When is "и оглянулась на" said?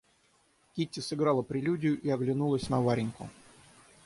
2.01-2.81